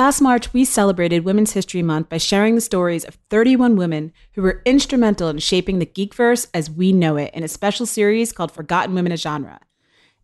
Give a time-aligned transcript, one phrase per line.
[0.00, 4.40] Last March, we celebrated Women's History Month by sharing the stories of 31 women who
[4.40, 8.50] were instrumental in shaping the geekverse as we know it in a special series called
[8.50, 9.60] Forgotten Women of Genre.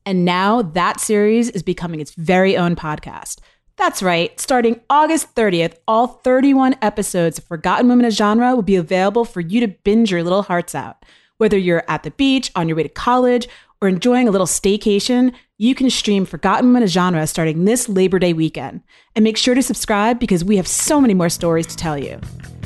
[0.07, 3.41] And now that series is becoming its very own podcast.
[3.77, 8.77] That's right, starting August 30th, all 31 episodes of Forgotten Women of Genre will be
[8.77, 11.05] available for you to binge your little hearts out.
[11.37, 13.47] Whether you're at the beach, on your way to college,
[13.81, 18.19] or enjoying a little staycation, you can stream Forgotten Women of Genre starting this Labor
[18.19, 18.81] Day weekend.
[19.15, 22.19] And make sure to subscribe because we have so many more stories to tell you.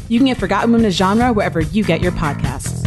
[0.08, 2.86] You can get Forgotten Women of Genre wherever you get your podcasts.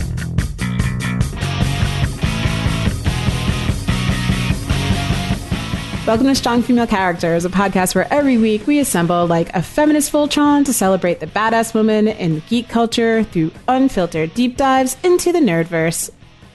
[6.05, 10.12] Welcome to Strong Female Characters, a podcast where every week we assemble like a feminist
[10.12, 15.40] Voltron to celebrate the badass woman in geek culture through unfiltered deep dives into the
[15.40, 16.10] nerdverse.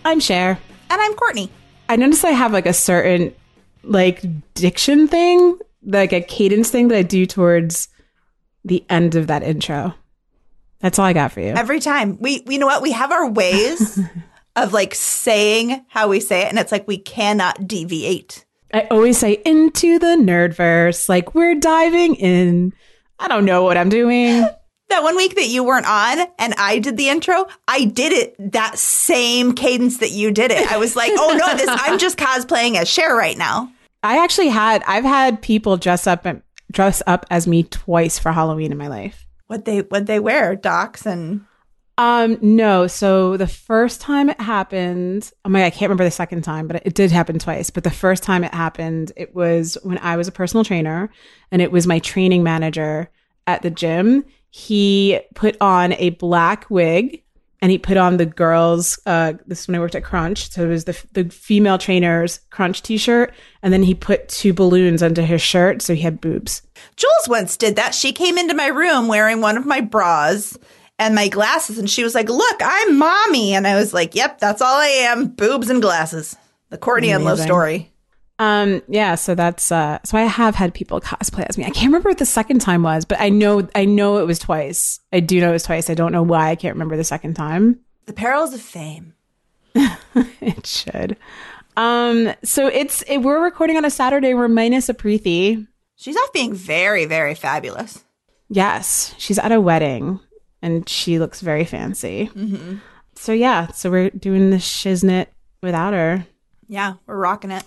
[0.05, 0.59] I'm Cher.
[0.91, 1.51] And I'm Courtney.
[1.89, 3.35] I notice I have like a certain
[3.83, 4.23] like
[4.55, 7.89] diction thing, like a cadence thing that I do towards
[8.65, 9.95] the end of that intro.
[10.81, 11.49] That's all I got for you.
[11.49, 12.19] Every time.
[12.21, 12.83] We you know what?
[12.83, 13.99] We have our ways
[14.57, 18.45] of like saying how we say it, and it's like we cannot deviate.
[18.73, 22.73] I always say into the nerdverse, like we're diving in.
[23.19, 24.47] I don't know what I'm doing.
[24.91, 28.53] That one week that you weren't on and I did the intro, I did it
[28.53, 30.71] that same cadence that you did it.
[30.71, 33.71] I was like, oh no, this I'm just cosplaying as Cher right now.
[34.03, 38.33] I actually had I've had people dress up and dress up as me twice for
[38.33, 39.27] Halloween in my life.
[39.47, 41.43] What they what they wear, docs and
[41.99, 42.87] Um, no.
[42.87, 46.87] So the first time it happened, oh my, I can't remember the second time, but
[46.87, 47.71] it did happen twice.
[47.71, 51.11] But the first time it happened, it was when I was a personal trainer
[51.51, 53.11] and it was my training manager
[53.47, 54.25] at the gym.
[54.51, 57.23] He put on a black wig
[57.61, 60.51] and he put on the girls, uh, this is when I worked at Crunch.
[60.51, 63.35] So it was the, the female trainer's Crunch t-shirt.
[63.63, 65.83] And then he put two balloons under his shirt.
[65.83, 66.63] So he had boobs.
[66.97, 67.95] Jules once did that.
[67.95, 70.57] She came into my room wearing one of my bras
[70.99, 74.41] and my glasses and she was like, "Look, I'm mommy." And I was like, "Yep,
[74.41, 76.37] that's all I am, boobs and glasses."
[76.71, 77.93] The Courtney and love story.
[78.39, 81.65] Um, yeah, so that's uh so I have had people cosplay as me.
[81.65, 84.39] I can't remember what the second time was, but I know I know it was
[84.39, 85.01] twice.
[85.13, 85.91] I do know it was twice.
[85.91, 87.81] I don't know why I can't remember the second time.
[88.07, 89.15] The perils of fame.
[89.75, 91.17] it should.
[91.77, 94.35] Um, so it's it, we're recording on a Saturday.
[94.35, 95.67] We're minus a Preeti.
[95.97, 98.05] She's off being very, very fabulous.
[98.49, 100.21] Yes, she's at a wedding
[100.63, 102.31] and she looks very fancy.
[103.15, 105.27] So yeah, so we're doing the shiznit
[105.63, 106.27] without her.
[106.69, 107.65] Yeah, we're rocking it.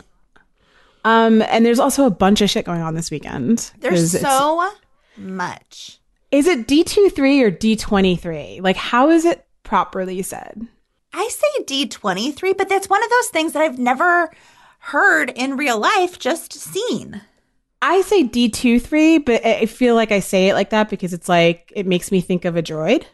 [1.03, 3.71] Um, and there's also a bunch of shit going on this weekend.
[3.79, 4.71] There's so
[5.17, 5.99] much.
[6.31, 8.61] Is it D23 or D23?
[8.61, 10.67] Like, how is it properly said?
[11.13, 14.31] I say D23, but that's one of those things that I've never
[14.79, 17.21] heard in real life, just seen.
[17.81, 21.73] I say D23, but I feel like I say it like that because it's like,
[21.75, 23.05] it makes me think of a droid.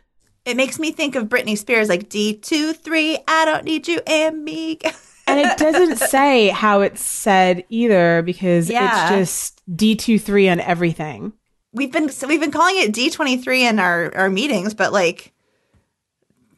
[0.46, 4.80] It makes me think of Britney Spears, like D23, I don't need you and me.
[5.28, 9.14] And it doesn't say how it's said either because Yeah.
[9.14, 11.34] it's just D23 on everything.
[11.74, 15.34] we've been so we've been calling it D23 in our our meetings, but like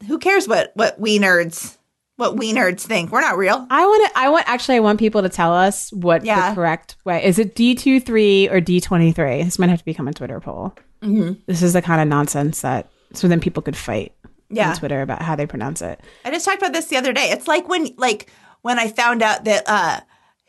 [0.07, 1.77] who cares what what we nerds
[2.15, 3.11] what we nerds think?
[3.13, 3.65] We're not real.
[3.69, 6.49] I want to, I want, actually, I want people to tell us what Yeah.
[6.49, 7.39] the correct way is.
[7.39, 9.45] It D23 or D23?
[9.45, 10.73] This might have to become a Twitter poll.
[11.01, 11.39] Mm-hmm.
[11.45, 14.11] This is the kind of nonsense that, so then people could fight
[14.49, 14.71] Yeah.
[14.71, 16.01] on Twitter about how they pronounce it.
[16.25, 17.29] I just talked about this the other day.
[17.31, 18.29] It's like when like
[18.61, 20.01] when I found out that uh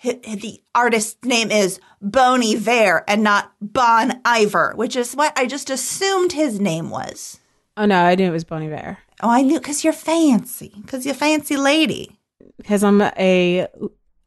[0.02, 5.68] the artist's name is Bon Iver and not Bon Iver, which is what I just
[5.68, 7.38] assumed his name was.
[7.76, 8.98] Oh no, I knew it was Bonnie Bear.
[9.22, 12.18] Oh, I knew because you're fancy, because you're fancy lady.
[12.56, 13.66] because I'm a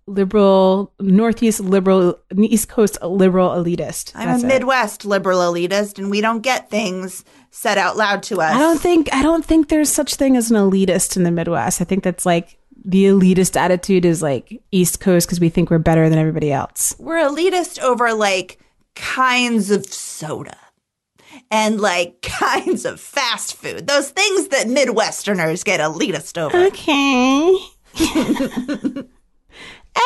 [0.06, 4.12] liberal, Northeast liberal, East Coast liberal elitist.
[4.16, 4.50] I'm That's a it.
[4.50, 8.54] Midwest liberal elitist, and we don't get things said out loud to us.
[8.54, 11.82] I don't think I don't think there's such thing as an elitist in the Midwest.
[11.82, 15.80] I think that's like the elitist attitude is like East Coast because we think we're
[15.80, 16.96] better than everybody else.
[17.00, 18.60] we're elitist over like
[18.96, 20.58] kinds of soda
[21.50, 23.88] and like kinds of fast food.
[23.88, 26.58] Those things that Midwesterners get elitist over.
[26.66, 27.58] Okay.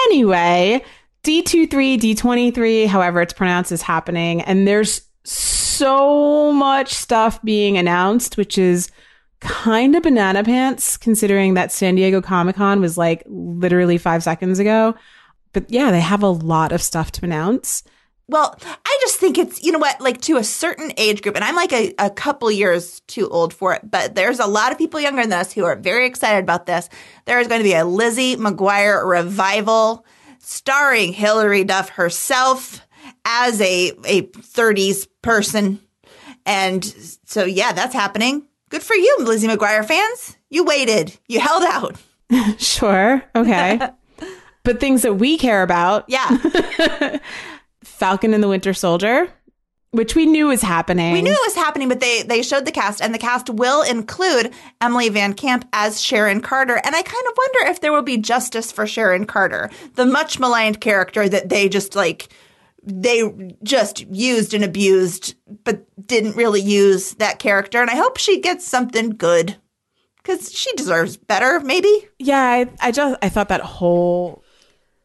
[0.07, 0.83] anyway,
[1.23, 4.41] D23, D23, however it's pronounced, is happening.
[4.41, 8.89] And there's so much stuff being announced, which is
[9.39, 14.59] kind of banana pants considering that San Diego Comic Con was like literally five seconds
[14.59, 14.95] ago.
[15.53, 17.83] But yeah, they have a lot of stuff to announce.
[18.29, 21.45] Well, I just think it's, you know what, like to a certain age group, and
[21.45, 24.77] I'm like a, a couple years too old for it, but there's a lot of
[24.77, 26.89] people younger than us who are very excited about this.
[27.23, 30.05] There is going to be a Lizzie McGuire revival
[30.39, 32.85] starring Hilary Duff herself
[33.23, 35.79] as a a 30s person.
[36.45, 36.83] And
[37.25, 38.45] so yeah, that's happening.
[38.69, 40.37] Good for you, Lizzie McGuire fans.
[40.49, 41.17] You waited.
[41.27, 41.95] You held out.
[42.57, 43.23] Sure.
[43.35, 43.79] Okay.
[44.63, 46.27] but things that we care about Yeah.
[47.83, 49.31] Falcon and the Winter Soldier,
[49.91, 51.13] which we knew was happening.
[51.13, 53.81] We knew it was happening, but they they showed the cast, and the cast will
[53.81, 56.75] include Emily Van Camp as Sharon Carter.
[56.83, 60.37] And I kind of wonder if there will be justice for Sharon Carter, the much
[60.39, 62.27] maligned character that they just like
[62.87, 67.81] they just used and abused, but didn't really use that character.
[67.81, 69.57] And I hope she gets something good
[70.17, 72.07] because she deserves better, maybe.
[72.17, 74.43] Yeah, I, I just I thought that whole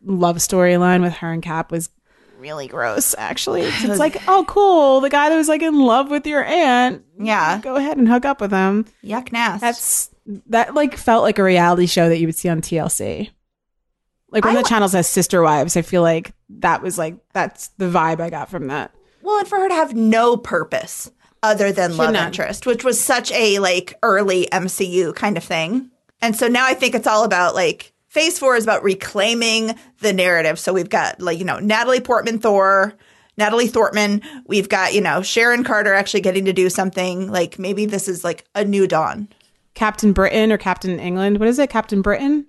[0.04, 1.90] love storyline with her and Cap was
[2.38, 3.14] really gross.
[3.18, 7.04] Actually, it's like, oh, cool, the guy that was like in love with your aunt.
[7.18, 7.60] Yeah.
[7.60, 8.86] go ahead and hook up with him.
[9.02, 9.60] Yuck, nasty.
[9.60, 10.10] That's
[10.46, 13.30] that like felt like a reality show that you would see on TLC.
[14.32, 15.76] Like one I of the channels has sister wives.
[15.76, 18.94] I feel like that was like that's the vibe I got from that.
[19.22, 21.10] Well, and for her to have no purpose
[21.42, 22.26] other than love none.
[22.26, 25.90] interest, which was such a like early MCU kind of thing.
[26.20, 30.12] And so now I think it's all about like phase four is about reclaiming the
[30.12, 30.58] narrative.
[30.58, 32.94] So we've got like, you know, Natalie Portman Thor,
[33.36, 34.22] Natalie Thorntman.
[34.46, 38.24] We've got, you know, Sharon Carter actually getting to do something like maybe this is
[38.24, 39.28] like a new dawn.
[39.74, 41.38] Captain Britain or Captain England.
[41.38, 41.70] What is it?
[41.70, 42.46] Captain Britain?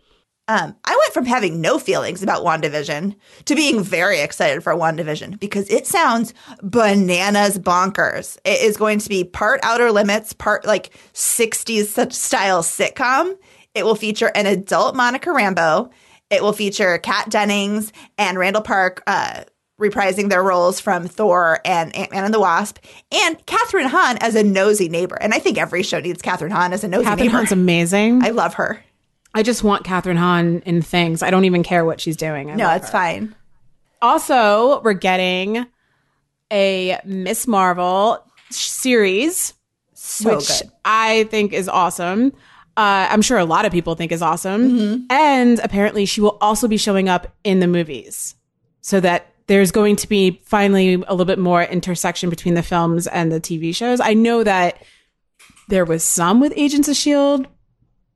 [0.49, 5.39] Um, I went from having no feelings about WandaVision to being very excited for WandaVision
[5.39, 8.37] because it sounds bananas bonkers.
[8.43, 13.37] It is going to be part Outer Limits, part like 60s style sitcom.
[13.73, 15.89] It will feature an adult Monica Rambeau.
[16.29, 19.43] It will feature Kat Dennings and Randall Park uh,
[19.79, 22.79] reprising their roles from Thor and Ant Man and the Wasp,
[23.11, 25.15] and Kathryn Hahn as a nosy neighbor.
[25.15, 27.29] And I think every show needs Kathryn Hahn as a nosy Kathryn neighbor.
[27.29, 28.23] Kathryn Hahn's amazing.
[28.23, 28.83] I I, love her.
[29.41, 31.23] Just want Kathryn Hahn in things.
[31.23, 32.51] I don't even care what she's doing.
[32.51, 32.91] I No, it's her.
[32.91, 33.35] fine.
[34.01, 35.65] Also, we're getting
[36.51, 37.47] a Ms.
[37.47, 39.53] Marvel series,
[39.93, 40.71] So which good.
[40.85, 42.27] I think is awesome.
[42.75, 44.71] Uh, I'm sure a lot of people think is awesome.
[44.71, 45.03] Mm-hmm.
[45.09, 48.35] And apparently, she will also be showing up in the movies
[48.81, 53.07] so that there's going to be finally a little bit more intersection between the films
[53.07, 53.99] and the TV shows.
[53.99, 54.81] I know that
[55.69, 57.47] there was some with Agents of S.H.I.E.L.D.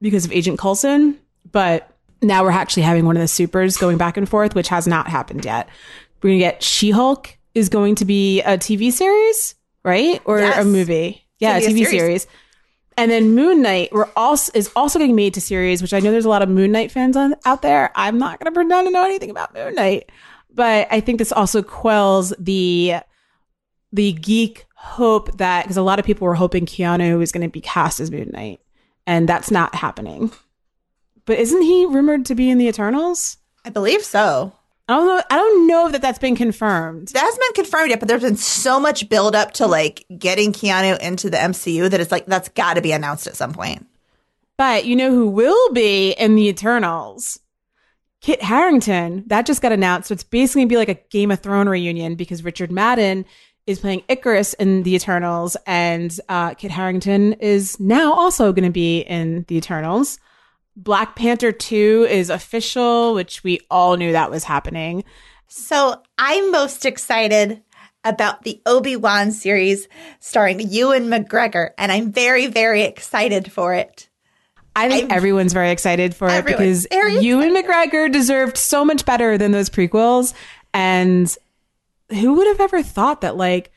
[0.02, 1.18] Because of Agent Coulson,
[1.52, 1.90] but
[2.22, 5.08] now we're actually having one of the supers going back and forth, which has not
[5.08, 5.68] happened yet.
[6.22, 10.22] We're going to get She Hulk is going to be a TV series, right?
[10.26, 10.60] Or Yes.
[10.64, 11.26] a movie.
[11.40, 11.90] Yeah, a TV series.
[11.90, 12.28] series.
[13.00, 16.10] And then Moon Knight we're also is also getting made to series, which I know
[16.12, 17.92] there's a lot of Moon Knight fans on, out there.
[17.96, 20.10] I'm not going to pretend to know anything about Moon Knight,
[20.54, 22.96] but I think this also quells the
[23.94, 27.52] the geek hope that because a lot of people were hoping Keanu was going to
[27.52, 28.60] be cast as Moon Knight,
[29.08, 30.32] and that's not happening.
[31.26, 33.38] But isn't he rumored to be in the Eternals?
[33.66, 34.54] I believe so.
[34.90, 35.24] I don't know.
[35.30, 37.10] I don't know that that's been confirmed.
[37.10, 40.54] That hasn't been confirmed yet, but there's been so much build up to like getting
[40.54, 43.86] Keanu into the MCU that it's like that's got to be announced at some point.
[44.58, 47.40] But you know who will be in the Eternals?
[48.22, 49.24] Kit Harington.
[49.28, 50.08] That just got announced.
[50.08, 53.26] So it's basically gonna be like a Game of Thrones reunion because Richard Madden
[53.68, 58.72] is playing Ikaris in the Eternals, and uh, Kit Harington is now also going to
[58.72, 60.20] be in the Eternals.
[60.76, 65.04] Black Panther 2 is official, which we all knew that was happening.
[65.48, 67.62] So I'm most excited
[68.04, 69.88] about the Obi Wan series
[70.20, 74.08] starring Ewan McGregor, and I'm very, very excited for it.
[74.76, 79.38] I think I'm- everyone's very excited for it because Ewan McGregor deserved so much better
[79.38, 80.34] than those prequels.
[80.74, 81.36] And
[82.10, 83.72] who would have ever thought that like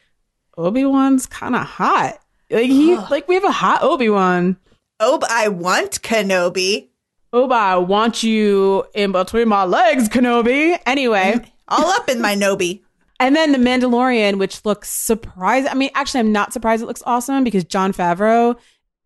[0.56, 2.18] Obi Wan's kind of hot?
[2.50, 4.56] Like he, like we have a hot Obi Wan.
[5.00, 6.88] Ob I want Kenobi.
[7.32, 10.78] Obi, I want you in between my legs, Kenobi.
[10.84, 12.80] Anyway, All up in my Nobi.
[13.20, 15.70] and then the Mandalorian, which looks surprising.
[15.70, 18.56] I mean, actually, I'm not surprised it looks awesome because Jon Favreau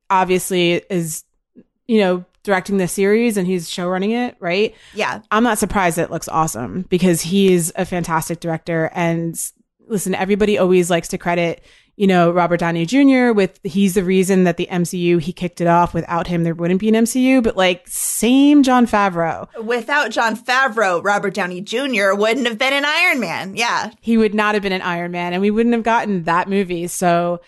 [0.09, 1.25] obviously is,
[1.87, 4.75] you know, directing the series and he's show running it, right?
[4.95, 5.23] Yeah.
[5.33, 8.91] I'm not surprised it looks awesome because he's a fantastic director.
[8.95, 9.35] And
[9.89, 11.65] listen, everybody always likes to credit,
[11.97, 13.33] you know, Robert Downey Jr.
[13.33, 15.95] with he's the reason that the MCU he kicked it off.
[15.95, 17.43] Without him, there wouldn't be an MCU.
[17.43, 22.15] But like, same Jon Favreau, Without Jon Favreau, Robert Downey Jr.
[22.15, 23.57] wouldn't have been an Iron Man.
[23.57, 23.91] Yeah.
[24.01, 26.87] he would not have been an Iron Man, and we wouldn't have gotten that movie.
[26.89, 27.41] So.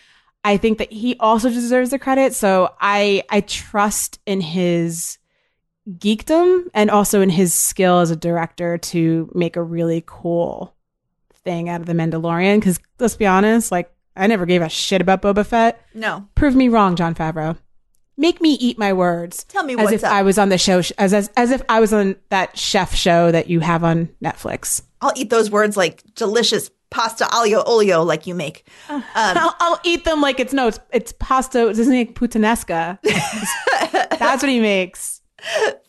[0.46, 2.32] I think that he also deserves the credit.
[2.32, 5.18] So I I trust in his
[5.90, 10.72] geekdom and also in his skill as a director to make a really cool
[11.34, 12.60] thing out of the Mandalorian.
[12.60, 15.84] Because let's be honest, like I never gave a shit about Boba Fett.
[15.94, 16.28] No.
[16.36, 17.58] Prove me wrong, Jon Favreau.
[18.16, 19.44] Make me eat my words.
[19.44, 20.12] Tell me as what's if up.
[20.12, 23.30] I was on the show, as, as as if I was on that chef show
[23.32, 24.82] that you have on Netflix.
[25.00, 28.66] I'll eat those words like delicious pasta olio olio like you make.
[28.88, 31.68] I'll, I'll eat them like it's no, it's it's pasta.
[31.68, 32.98] Isn't it puttanesca?
[34.18, 35.20] That's what he makes.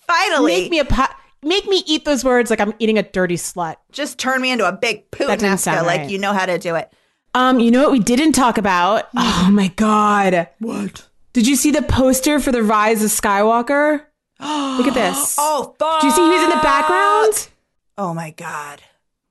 [0.06, 3.36] Finally, Make me a pa- make me eat those words like I'm eating a dirty
[3.36, 3.76] slut.
[3.92, 6.10] just turn me into a big didn't puttanesca sound like right.
[6.10, 6.92] you know how to do it.
[7.34, 9.08] Um, you know what we didn't talk about?
[9.16, 10.50] Oh my god.
[10.60, 11.07] What?
[11.38, 14.02] Did you see the poster for the Rise of Skywalker?
[14.40, 15.36] Look at this.
[15.38, 16.02] Oh, fuck.
[16.02, 17.50] Do you see who's in the background?
[17.96, 18.82] Oh my god.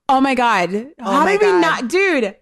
[0.07, 0.73] Oh my god.
[0.73, 2.37] Oh How my did we not dude?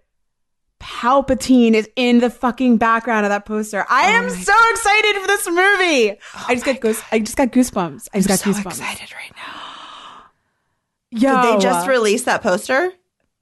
[0.78, 3.84] Palpatine is in the fucking background of that poster.
[3.90, 6.12] I Oh am so excited for this movie.
[6.36, 8.06] Oh I just got goose I just got goosebumps.
[8.14, 8.66] I just got so goosebumps.
[8.66, 10.30] excited right now.
[11.10, 12.92] Yo, Did they just release that poster?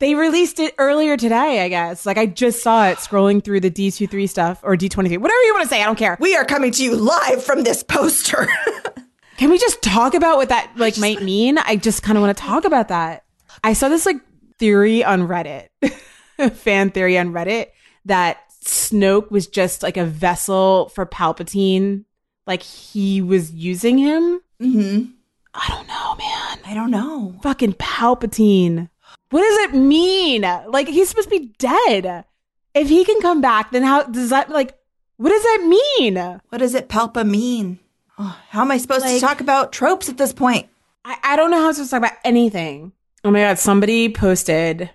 [0.01, 2.05] They released it earlier today, I guess.
[2.05, 5.19] Like I just saw it scrolling through the D23 stuff or D23.
[5.19, 6.17] Whatever you want to say, I don't care.
[6.21, 8.49] We are coming to you live from this poster.
[9.37, 11.59] Can we just talk about what that like might mean?
[11.59, 13.25] I just kind of want to talk about that.
[13.63, 14.21] I saw this like
[14.59, 15.69] theory on Reddit,
[16.53, 17.69] fan theory on Reddit
[18.05, 22.05] that Snoke was just like a vessel for Palpatine,
[22.47, 24.41] like he was using him.
[24.61, 25.11] mm-hmm.
[25.57, 26.59] I don't know, man.
[26.67, 27.37] I don't know.
[27.43, 28.89] Fucking Palpatine.
[29.35, 30.43] What does it mean?
[30.69, 32.25] Like he's supposed to be dead.
[32.73, 34.79] If he can come back, then how does that like?
[35.17, 35.65] What does that
[35.99, 36.15] mean?
[36.51, 37.81] What does it palpa mean?
[38.17, 40.69] Oh, how am I supposed Like- to talk about tropes at this point?
[41.05, 42.93] I, I don't know how I'm supposed to talk about anything.
[43.25, 44.89] Oh my god, somebody posted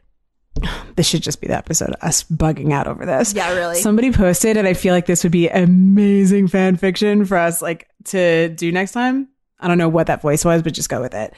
[0.96, 3.34] this should just be the episode of us bugging out over this.
[3.34, 3.76] Yeah, really.
[3.82, 7.90] Somebody posted and I feel like this would be amazing fan fiction for us like
[8.06, 9.28] to do next time.
[9.60, 11.34] I don't know what that voice was, but just go with it.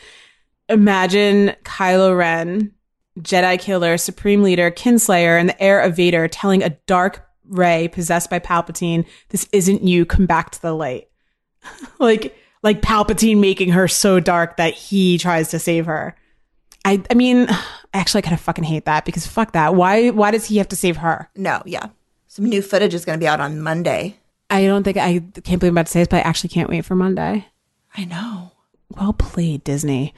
[0.70, 2.72] Imagine Kylo Ren,
[3.20, 8.30] Jedi killer, supreme leader, kinslayer, and the heir of Vader telling a dark Rey possessed
[8.30, 10.06] by Palpatine, "This isn't you.
[10.06, 11.10] Come back to the light."
[12.00, 16.15] like like Palpatine making her so dark that he tries to save her.
[16.86, 17.48] I I mean,
[17.94, 19.75] actually I kind of fucking hate that because fuck that.
[19.75, 21.30] Why why does he have to save her?
[21.36, 21.88] No, yeah.
[22.27, 24.18] Some new footage is going to be out on Monday.
[24.50, 26.70] I don't think I can't believe I'm about to say this, but I actually can't
[26.70, 27.48] wait for Monday.
[27.96, 28.51] I know.
[28.89, 30.13] Well played, Disney.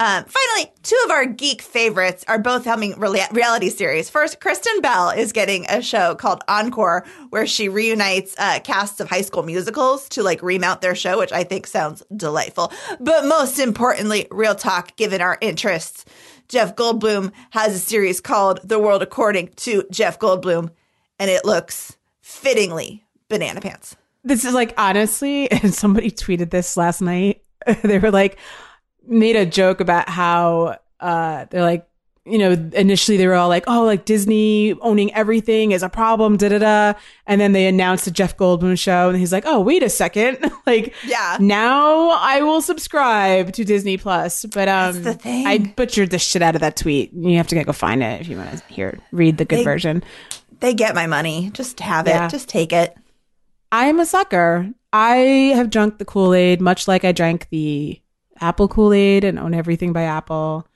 [0.00, 4.08] Um, finally, two of our geek favorites are both helming rela- reality series.
[4.08, 9.08] First, Kristen Bell is getting a show called Encore, where she reunites uh, casts of
[9.08, 12.72] high school musicals to like remount their show, which I think sounds delightful.
[13.00, 16.04] But most importantly, real talk, given our interests,
[16.46, 20.70] Jeff Goldblum has a series called The World According to Jeff Goldblum,
[21.18, 23.96] and it looks fittingly banana pants.
[24.22, 27.42] This is like honestly, and somebody tweeted this last night.
[27.82, 28.38] they were like
[29.08, 31.86] made a joke about how uh they're like
[32.24, 36.36] you know initially they were all like oh like Disney owning everything is a problem
[36.36, 39.60] da da da and then they announced the Jeff Goldblum show and he's like oh
[39.60, 41.38] wait a second like Yeah.
[41.40, 45.46] now I will subscribe to Disney Plus but um the thing.
[45.46, 48.28] I butchered the shit out of that tweet you have to go find it if
[48.28, 50.02] you want to hear read the good They- version
[50.60, 51.50] They get my money.
[51.54, 52.26] Just have Yeah.
[52.26, 52.30] it.
[52.30, 52.94] Just take it.
[53.70, 54.68] I'm a sucker.
[54.92, 58.00] I have drunk the Kool Aid much like I drank the
[58.40, 60.66] Apple Kool Aid and own everything by Apple.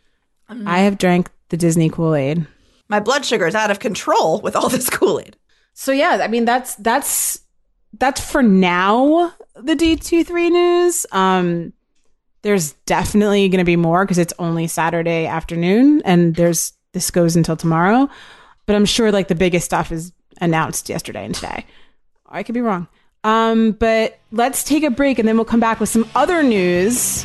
[0.66, 2.46] I have drank the Disney Kool Aid.
[2.88, 5.36] My blood sugar is out of control with all this Kool Aid.
[5.74, 7.40] So yeah, I mean that's that's
[7.98, 11.06] that's for now the D two three news.
[11.12, 11.72] Um
[12.42, 17.36] there's definitely going to be more because it's only Saturday afternoon and there's this goes
[17.36, 18.10] until tomorrow.
[18.66, 21.64] But I'm sure like the biggest stuff is announced yesterday and today.
[22.28, 22.88] I could be wrong.
[23.24, 27.24] Um but let's take a break and then we'll come back with some other news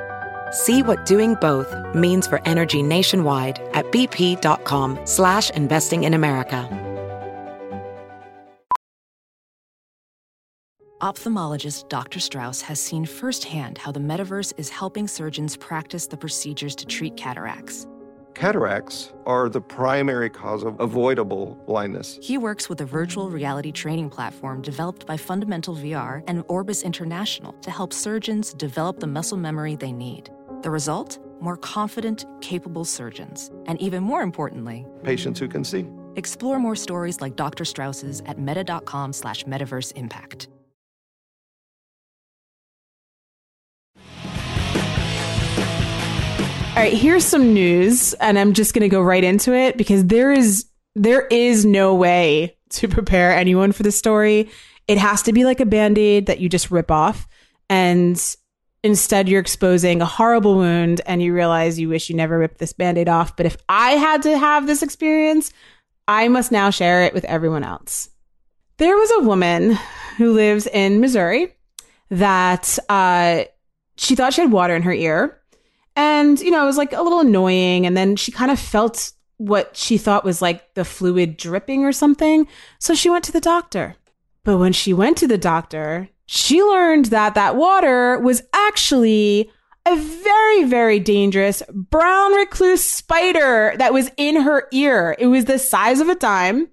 [0.51, 6.69] See what doing both means for energy nationwide at bp.com slash investing in America.
[11.01, 12.19] Ophthalmologist Dr.
[12.19, 17.17] Strauss has seen firsthand how the metaverse is helping surgeons practice the procedures to treat
[17.17, 17.87] cataracts.
[18.35, 22.19] Cataracts are the primary cause of avoidable blindness.
[22.21, 27.53] He works with a virtual reality training platform developed by Fundamental VR and Orbis International
[27.61, 30.29] to help surgeons develop the muscle memory they need.
[30.61, 31.17] The result?
[31.41, 33.49] More confident, capable surgeons.
[33.65, 35.87] And even more importantly, Patients who can see.
[36.15, 37.65] explore more stories like Dr.
[37.65, 40.47] Strauss's at meta.com slash metaverse impact.
[46.73, 50.05] All right, here's some news, and I'm just going to go right into it because
[50.05, 50.65] there is
[50.95, 54.49] there is no way to prepare anyone for this story.
[54.87, 57.27] It has to be like a band-aid that you just rip off
[57.69, 58.17] and
[58.83, 62.73] instead you're exposing a horrible wound and you realize you wish you never ripped this
[62.73, 65.53] band-aid off, but if I had to have this experience,
[66.07, 68.09] I must now share it with everyone else.
[68.77, 69.77] There was a woman
[70.17, 71.53] who lives in Missouri
[72.09, 73.43] that uh,
[73.97, 75.37] she thought she had water in her ear.
[75.95, 77.85] And, you know, it was like a little annoying.
[77.85, 81.91] And then she kind of felt what she thought was like the fluid dripping or
[81.91, 82.47] something.
[82.79, 83.95] So she went to the doctor.
[84.43, 89.51] But when she went to the doctor, she learned that that water was actually
[89.85, 95.13] a very, very dangerous brown recluse spider that was in her ear.
[95.19, 96.69] It was the size of a dime.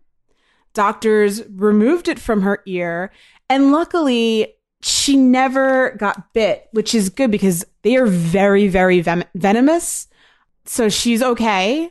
[0.74, 3.10] Doctors removed it from her ear.
[3.50, 9.26] And luckily, she never got bit, which is good because they are very, very ven-
[9.34, 10.06] venomous.
[10.66, 11.90] So she's okay.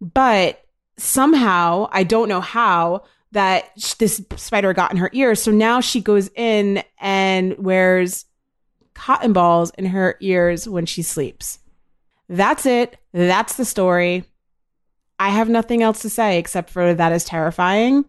[0.00, 0.62] But
[0.96, 5.34] somehow, I don't know how, that this spider got in her ear.
[5.34, 8.24] So now she goes in and wears
[8.94, 11.58] cotton balls in her ears when she sleeps.
[12.28, 12.96] That's it.
[13.12, 14.24] That's the story.
[15.18, 18.04] I have nothing else to say except for that is terrifying.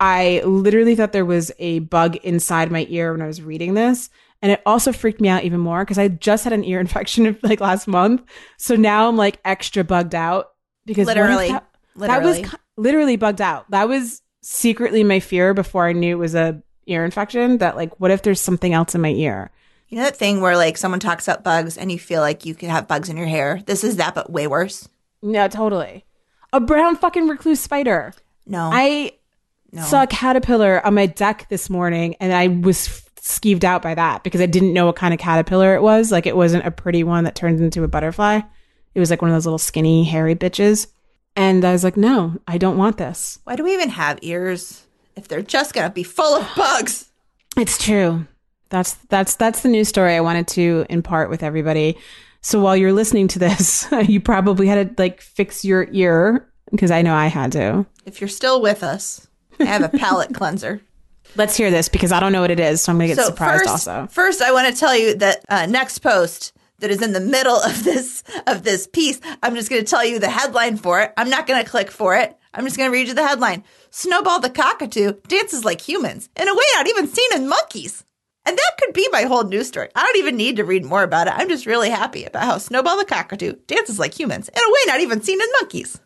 [0.00, 4.10] I literally thought there was a bug inside my ear when I was reading this.
[4.40, 7.36] And it also freaked me out even more because I just had an ear infection
[7.42, 8.22] like last month.
[8.58, 10.50] So now I'm like extra bugged out
[10.86, 11.48] because Literally.
[11.48, 12.42] that, Literally.
[12.42, 13.70] that was literally bugged out.
[13.70, 17.58] That was secretly my fear before I knew it was a ear infection.
[17.58, 19.50] That like, what if there's something else in my ear?
[19.88, 22.54] You know that thing where like someone talks about bugs and you feel like you
[22.54, 23.62] could have bugs in your hair?
[23.64, 24.88] This is that, but way worse.
[25.22, 26.04] No, totally.
[26.52, 28.12] A brown fucking recluse spider.
[28.46, 28.70] No.
[28.72, 29.12] I
[29.72, 29.82] no.
[29.82, 33.94] saw a caterpillar on my deck this morning and I was f- skeeved out by
[33.94, 36.12] that because I didn't know what kind of caterpillar it was.
[36.12, 38.40] Like it wasn't a pretty one that turned into a butterfly.
[38.94, 40.86] It was like one of those little skinny, hairy bitches.
[41.36, 43.38] And I was like, no, I don't want this.
[43.44, 47.10] Why do we even have ears if they're just going to be full of bugs?
[47.56, 48.26] It's true.
[48.70, 51.96] That's that's that's the news story I wanted to impart with everybody.
[52.40, 56.90] So while you're listening to this, you probably had to like fix your ear because
[56.90, 57.86] I know I had to.
[58.04, 59.26] If you're still with us,
[59.58, 60.82] I have a palate cleanser.
[61.36, 63.64] Let's hear this because I don't know what it is, so I'm gonna get surprised
[63.64, 64.06] first, also.
[64.10, 67.56] First, I want to tell you that uh, next post that is in the middle
[67.56, 69.20] of this of this piece.
[69.42, 71.12] I'm just going to tell you the headline for it.
[71.16, 72.36] I'm not going to click for it.
[72.54, 73.64] I'm just going to read you the headline.
[73.90, 78.04] Snowball the cockatoo dances like humans in a way not even seen in monkeys.
[78.46, 79.88] And that could be my whole news story.
[79.94, 81.34] I don't even need to read more about it.
[81.36, 84.78] I'm just really happy about how Snowball the cockatoo dances like humans in a way
[84.86, 86.00] not even seen in monkeys.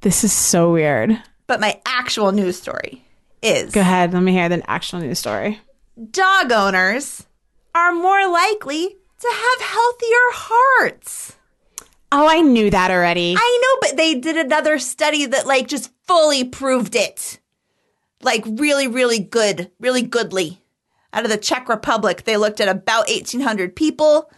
[0.00, 1.22] This is so weird.
[1.46, 3.04] But my actual news story
[3.42, 5.60] is Go ahead, let me hear the actual news story.
[6.10, 7.26] dog owners
[7.74, 11.36] are more likely to have healthier hearts.
[12.10, 13.34] Oh, I knew that already.
[13.38, 17.40] I know, but they did another study that like just fully proved it.
[18.20, 20.60] Like really, really good, really goodly.
[21.12, 24.30] Out of the Czech Republic, they looked at about 1,800 people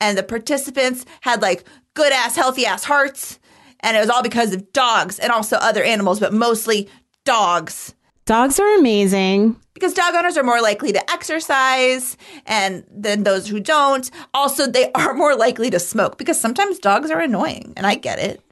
[0.00, 3.38] and the participants had like good ass, healthy ass hearts.
[3.80, 6.88] And it was all because of dogs and also other animals, but mostly
[7.24, 7.94] dogs.
[8.26, 9.56] Dogs are amazing.
[9.80, 14.10] Because dog owners are more likely to exercise and than those who don't.
[14.34, 18.18] Also, they are more likely to smoke because sometimes dogs are annoying, and I get
[18.18, 18.42] it.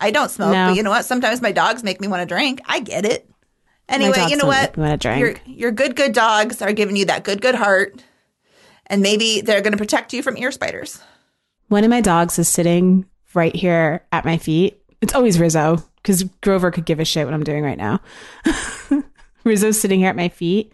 [0.00, 0.68] I don't smoke, No.
[0.68, 1.04] but you know what?
[1.04, 2.62] Sometimes my dogs make me want to drink.
[2.66, 3.28] I get it.
[3.88, 4.76] Anyway, you know what?
[4.76, 5.18] me wanna drink.
[5.46, 8.02] Your your good good dogs are giving you that good good heart,
[8.86, 11.02] and maybe they're going to protect you from ear spiders.
[11.68, 14.80] One of my dogs is sitting right here at my feet.
[15.00, 18.00] It's always Rizzo because Grover could give a shit what I'm doing right now.
[19.44, 20.72] Rizzo's sitting here at my feet.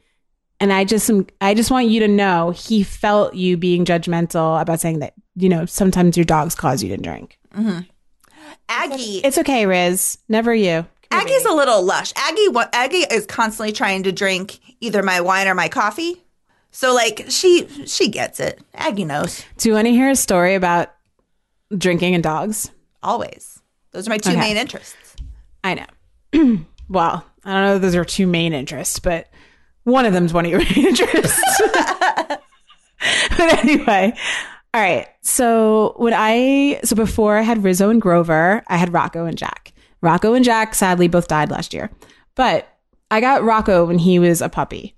[0.60, 4.80] And I just I just want you to know he felt you being judgmental about
[4.80, 7.38] saying that, you know, sometimes your dogs cause you to drink.
[7.54, 7.80] Mm-hmm.
[8.68, 10.18] Aggie, It's okay, Riz.
[10.28, 10.86] Never you.
[11.10, 12.12] Aggie's a little lush.
[12.16, 16.22] Aggie, Aggie is constantly trying to drink either my wine or my coffee.
[16.70, 18.60] So like she she gets it.
[18.74, 20.92] Aggie knows Do you want to hear a story about
[21.76, 22.70] drinking and dogs?
[23.02, 23.60] always.
[23.92, 24.40] Those are my two Okay.
[24.40, 24.96] main interests.
[25.62, 26.64] I know.
[26.88, 29.28] well, I don't know if those are two main interests, but
[29.84, 31.40] one of them's one of your interests.
[31.60, 32.40] but
[33.38, 34.12] anyway,
[34.72, 35.06] all right.
[35.22, 39.72] So when I so before I had Rizzo and Grover, I had Rocco and Jack.
[40.02, 41.90] Rocco and Jack sadly both died last year.
[42.34, 42.68] But
[43.10, 44.96] I got Rocco when he was a puppy.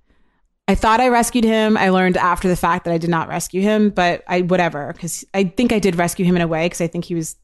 [0.69, 1.77] I thought I rescued him.
[1.77, 5.25] I learned after the fact that I did not rescue him, but I whatever cuz
[5.35, 7.37] I think I did rescue him in a way cuz I think he was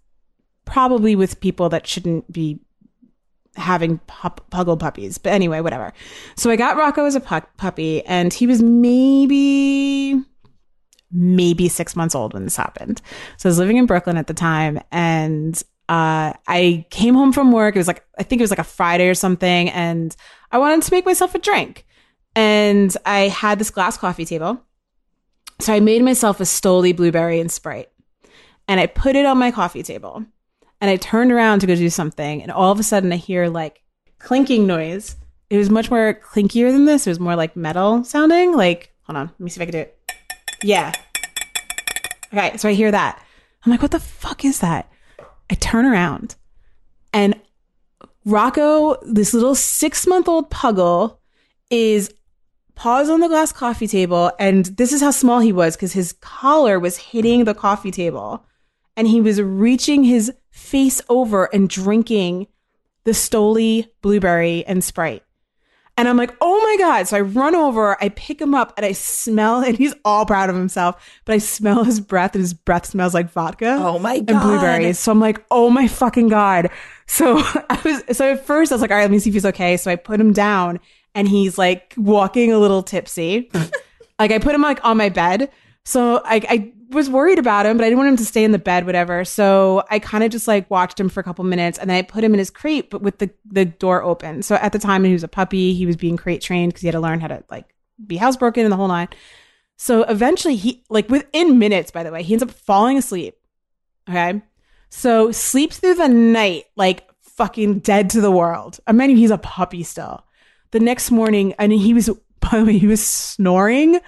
[0.65, 2.61] probably with people that shouldn't be
[3.57, 5.19] having pup, puggle puppies.
[5.19, 5.93] But anyway, whatever.
[6.37, 10.23] So I got Rocco as a pu- puppy, and he was maybe
[11.13, 13.03] maybe six months old when this happened.
[13.37, 17.53] So I was living in Brooklyn at the time and uh, I came home from
[17.53, 17.77] work.
[17.77, 19.69] It was like, I think it was like a Friday or something.
[19.71, 20.17] And
[20.51, 21.85] I wanted to make myself a drink.
[22.35, 24.63] And I had this glass coffee table.
[25.61, 27.91] So I made myself a Stoli blueberry and Sprite.
[28.67, 30.25] And I put it on my coffee table.
[30.83, 32.43] And I turned around to go do something.
[32.43, 33.83] And all of a sudden I hear like
[34.19, 35.17] clinking noise.
[35.49, 37.07] It was much more clinkier than this.
[37.07, 38.55] It was more like metal sounding.
[38.55, 39.99] Like, hold on, let me see if I can do it.
[40.63, 40.93] Yeah.
[42.33, 43.23] Okay, so I hear that.
[43.65, 44.91] I'm like, what the fuck is that?
[45.51, 46.35] I turn around
[47.13, 47.41] and
[48.25, 51.19] Rocco, this little six month old puggle,
[51.71, 52.13] is
[52.75, 54.33] paws on the glass coffee table.
[54.39, 58.45] And this is how small he was because his collar was hitting the coffee table.
[58.97, 62.47] And he was reaching his face over and drinking
[63.05, 65.23] the Stoli blueberry and Sprite.
[65.99, 67.07] And I'm like, oh my God.
[67.07, 70.49] So I run over, I pick him up, and I smell, and he's all proud
[70.49, 73.77] of himself, but I smell his breath, and his breath smells like vodka.
[73.79, 74.31] Oh my God.
[74.31, 74.99] And blueberries.
[74.99, 76.71] So I'm like, oh my fucking God.
[77.07, 77.39] So
[77.71, 79.47] I was, so at first I was like, all right, let me see if he's
[79.47, 79.77] okay.
[79.77, 80.81] So I put him down,
[81.15, 83.51] and he's like walking a little tipsy.
[84.19, 85.51] like I put him like on my bed.
[85.85, 88.53] So I, I was worried about him, but I didn't want him to stay in
[88.53, 89.25] the bed, whatever.
[89.25, 92.03] So I kind of just like watched him for a couple minutes and then I
[92.03, 94.43] put him in his crate, but with the, the door open.
[94.43, 96.89] So at the time he was a puppy, he was being crate trained because he
[96.89, 97.75] had to learn how to like
[98.07, 99.09] be housebroken and the whole nine.
[99.77, 103.37] So eventually he, like within minutes, by the way, he ends up falling asleep.
[104.09, 104.43] Okay.
[104.91, 108.79] So sleeps through the night, like fucking dead to the world.
[108.87, 110.25] I mean, he's a puppy still.
[110.71, 112.09] The next morning, and he was,
[112.41, 114.01] by the way, he was snoring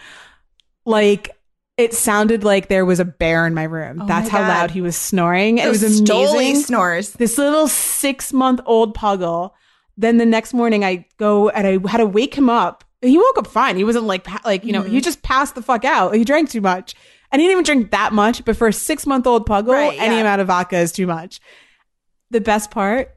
[0.85, 1.34] like
[1.77, 4.03] it sounded like there was a bear in my room.
[4.03, 4.49] Oh That's my how God.
[4.49, 5.59] loud he was snoring.
[5.59, 6.63] It was Those amazing.
[6.63, 7.11] snores.
[7.15, 9.51] This little six month old puggle.
[9.97, 12.85] Then the next morning, I go and I had to wake him up.
[13.03, 13.77] He woke up fine.
[13.77, 14.93] He wasn't like like you know Mm-hmm.
[14.93, 16.15] he just passed the fuck out.
[16.15, 16.95] He drank too much,
[17.31, 18.45] and he didn't even drink that much.
[18.45, 20.21] But for a six month old puggle, Right, any yeah.
[20.23, 21.41] amount of vodka is too much.
[22.31, 23.15] The best part,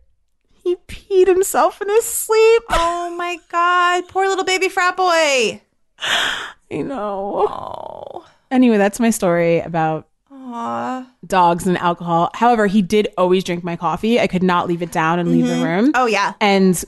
[0.64, 2.64] he peed himself in his sleep.
[2.70, 4.08] Oh my God.
[4.10, 5.62] Poor little baby frat boy.
[6.00, 6.42] I
[6.72, 7.48] know.
[7.50, 8.26] Oh.
[8.52, 11.08] Anyway, that's my story about Aw.
[11.26, 12.30] dogs and alcohol.
[12.34, 14.20] However, he did always drink my coffee.
[14.20, 15.64] I could not leave it down and leave the mm-hmm.
[15.64, 15.92] room.
[15.96, 16.34] Oh, yeah.
[16.40, 16.84] And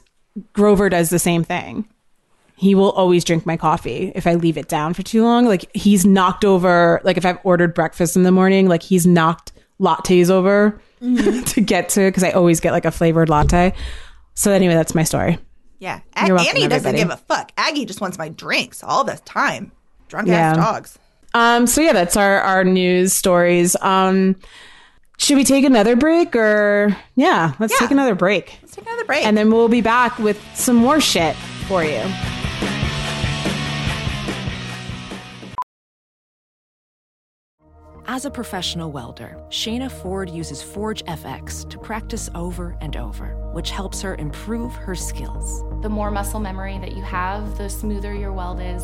[0.53, 1.87] Grover does the same thing.
[2.55, 5.45] He will always drink my coffee if I leave it down for too long.
[5.45, 9.53] Like he's knocked over, like if I've ordered breakfast in the morning, like he's knocked
[9.79, 11.43] lattes over mm-hmm.
[11.45, 13.73] to get to, it because I always get like a flavored latte.
[14.33, 15.39] So anyway, that's my story.
[15.79, 16.01] Yeah.
[16.25, 16.97] You're welcome, Annie doesn't everybody.
[16.97, 17.53] give a fuck.
[17.57, 19.71] Aggie just wants my drinks all the time.
[20.09, 20.51] Drunk Yeah.
[20.51, 20.99] ass dogs.
[21.33, 23.75] Um, so yeah, that's our, our news stories.
[23.81, 24.35] Um,
[25.17, 27.79] should we take another break or yeah, let's Yeah.
[27.79, 28.57] take another break.
[28.61, 29.25] Let's take another break.
[29.25, 31.35] And then we'll be back with some more shit
[31.67, 32.01] for you.
[38.07, 43.69] As a professional welder, Shayna Ford uses Forge FX to practice over and over, which
[43.69, 45.63] helps her improve her skills.
[45.83, 48.83] The more muscle memory that you have, the smoother your weld is.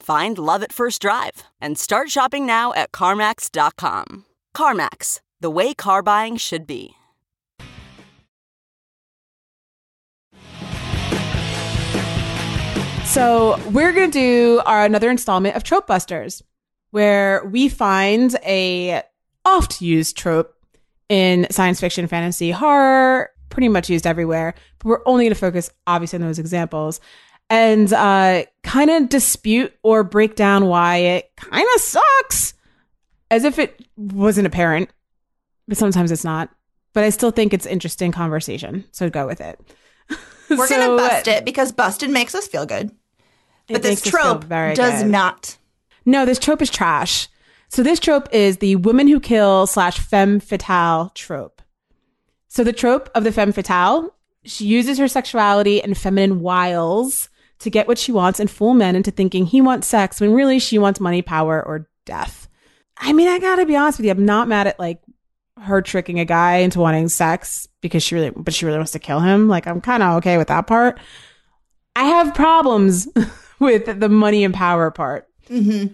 [0.00, 4.24] Find love at first drive and start shopping now at CarMax.com.
[4.56, 6.96] CarMax, the way car buying should be.
[13.04, 16.42] So we're gonna do our another installment of Trope Busters,
[16.92, 19.02] where we find a
[19.44, 20.54] oft used trope
[21.08, 24.54] in science fiction, fantasy, horror, pretty much used everywhere.
[24.78, 27.00] But we're only gonna focus obviously on those examples
[27.50, 32.54] and uh, kind of dispute or break down why it kind of sucks,
[33.30, 34.88] as if it wasn't apparent.
[35.68, 36.48] But sometimes it's not.
[36.92, 38.84] But I still think it's interesting conversation.
[38.92, 39.60] So go with it.
[40.50, 42.90] We're So, gonna bust it because busted makes us feel good.
[43.68, 45.10] But this makes us feel trope does good.
[45.12, 45.56] not.
[46.04, 47.28] No, this trope is trash.
[47.68, 51.62] So this trope is the woman who kill slash femme fatale trope.
[52.48, 54.12] So the trope of the femme fatale,
[54.44, 57.28] she uses her sexuality and feminine wiles
[57.60, 60.58] to get what she wants and fool men into thinking he wants sex when really
[60.58, 62.48] she wants money, power, or death.
[62.96, 65.00] I mean, I gotta be honest with you, I'm not mad at like
[65.60, 68.98] her tricking a guy into wanting sex because she really, but she really wants to
[68.98, 69.48] kill him.
[69.48, 70.98] Like, I'm kind of okay with that part.
[71.94, 73.08] I have problems
[73.58, 75.92] with the money and power part mm-hmm.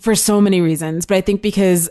[0.00, 1.06] for so many reasons.
[1.06, 1.90] But I think because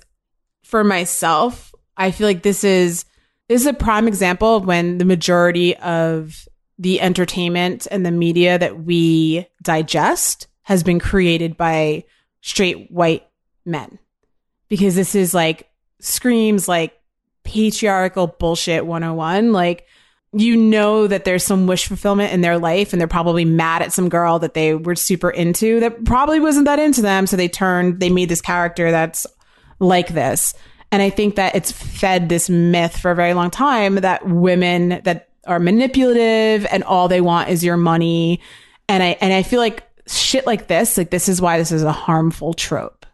[0.63, 3.05] for myself, I feel like this is
[3.49, 6.47] this is a prime example of when the majority of
[6.79, 12.03] the entertainment and the media that we digest has been created by
[12.41, 13.27] straight white
[13.65, 13.99] men.
[14.69, 16.99] Because this is like screams like
[17.43, 19.53] patriarchal bullshit 101.
[19.53, 19.87] Like,
[20.33, 23.93] you know that there's some wish fulfillment in their life and they're probably mad at
[23.93, 27.25] some girl that they were super into that probably wasn't that into them.
[27.25, 29.25] So they turned, they made this character that's
[29.79, 30.53] like this.
[30.91, 35.01] And I think that it's fed this myth for a very long time that women
[35.03, 38.41] that are manipulative and all they want is your money.
[38.89, 41.83] And I and I feel like shit like this, like this is why this is
[41.83, 43.05] a harmful trope.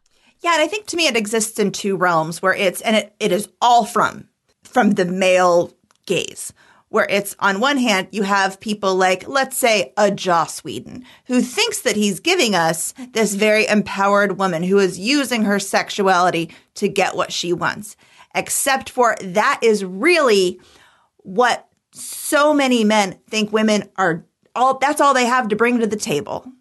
[0.41, 3.15] Yeah, and I think to me it exists in two realms where it's and it,
[3.19, 4.27] it is all from
[4.63, 5.73] from the male
[6.05, 6.53] gaze.
[6.89, 11.41] Where it's on one hand, you have people like, let's say, a Joss Whedon, who
[11.41, 16.87] thinks that he's giving us this very empowered woman who is using her sexuality to
[16.87, 17.95] get what she wants.
[18.35, 20.59] Except for that is really
[21.23, 24.25] what so many men think women are
[24.55, 26.51] all that's all they have to bring to the table.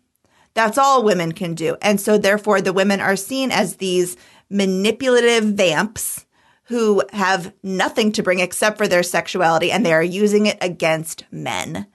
[0.55, 1.77] That's all women can do.
[1.81, 4.16] And so therefore the women are seen as these
[4.51, 6.27] manipulative vamps
[6.64, 11.25] who have nothing to bring except for their sexuality and they are using it against
[11.31, 11.87] men.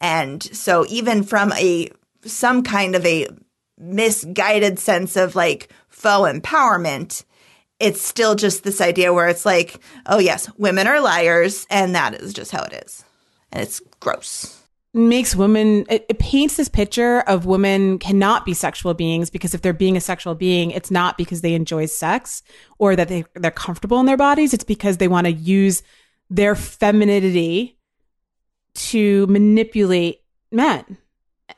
[0.00, 1.90] And so even from a
[2.24, 3.28] some kind of a
[3.78, 7.24] misguided sense of like faux empowerment,
[7.80, 12.14] it's still just this idea where it's like, oh yes, women are liars and that
[12.14, 13.04] is just how it is.
[13.52, 14.60] And it's gross.
[14.92, 19.60] Makes women it, it, paints this picture of women cannot be sexual beings because if
[19.60, 22.44] they're being a sexual being it's not because they enjoy sex
[22.78, 24.54] or that they, they're comfortable in their bodies.
[24.54, 25.82] It's because they want to use
[26.30, 27.76] their femininity
[28.74, 30.20] to manipulate
[30.52, 30.96] men.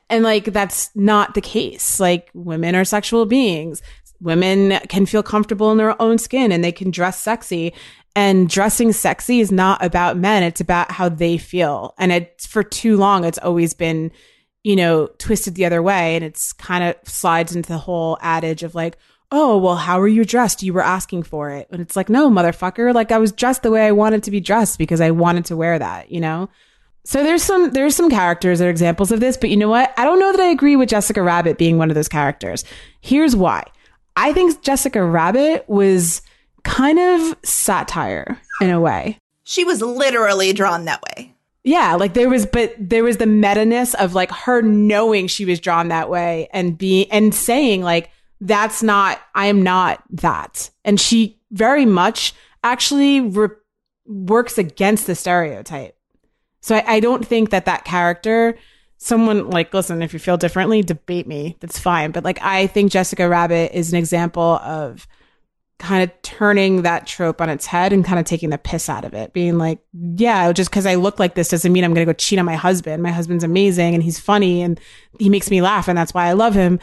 [0.09, 1.99] And like that's not the case.
[1.99, 3.83] Like women are sexual beings
[4.21, 7.73] women can feel comfortable in their own skin and they can dress sexy
[8.17, 10.41] and dressing sexy is not about men.
[10.41, 11.93] It's about how they feel.
[11.99, 14.11] And it's for too long, it's always been,
[14.63, 16.15] you know, twisted the other way.
[16.15, 18.97] And it's kind of slides into the whole adage of like,
[19.31, 20.63] oh, well, how are you dressed?
[20.63, 21.67] You were asking for it.
[21.69, 22.91] And it's like, no, motherfucker.
[22.91, 25.55] Like I was dressed the way I wanted to be dressed because I wanted to
[25.55, 26.49] wear that, you know?
[27.05, 29.93] So there's some there's some characters that are examples of this, but you know what?
[29.95, 32.65] I don't know that I agree with Jessica Rabbit being one of those characters.
[32.99, 33.63] Here's why.
[34.17, 36.23] I think Jessica Rabbit was
[36.63, 39.19] kind of satire in a way.
[39.43, 41.35] She was literally drawn that way.
[41.63, 45.45] Yeah, like there was, but there was the meta ness of like her knowing she
[45.45, 48.09] was drawn that way and being and saying like
[48.41, 53.49] that's not, I am not that, and she very much actually re-
[54.05, 55.95] works against the stereotype.
[56.61, 58.57] So I, I don't think that that character,
[58.97, 61.57] someone like, listen, if you feel differently, debate me.
[61.59, 62.11] That's fine.
[62.11, 65.07] But like, I think Jessica Rabbit is an example of
[65.79, 69.05] kind of turning that trope on its head and kind of taking the piss out
[69.05, 72.05] of it, being like, yeah, just because I look like this doesn't mean I'm going
[72.05, 73.03] to go cheat on my husband.
[73.03, 74.79] My husband's amazing and he's funny and
[75.19, 76.79] he makes me laugh and that's why I love him.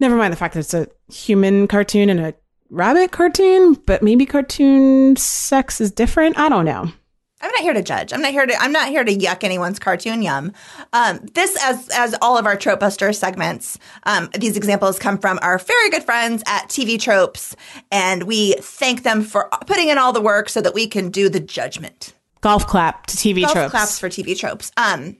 [0.00, 2.34] Never mind the fact that it's a human cartoon and a
[2.70, 6.38] rabbit cartoon, but maybe cartoon sex is different.
[6.38, 6.90] I don't know.
[7.40, 8.12] I'm not here to judge.
[8.12, 8.54] I'm not here to.
[8.60, 10.52] I'm not here to yuck anyone's cartoon yum.
[10.92, 15.38] Um, this, as as all of our trope buster segments, um, these examples come from
[15.40, 17.54] our very good friends at TV Tropes,
[17.92, 21.28] and we thank them for putting in all the work so that we can do
[21.28, 22.12] the judgment.
[22.40, 23.70] Golf clap to TV Golf Tropes.
[23.70, 24.72] claps for TV Tropes.
[24.76, 25.16] Um,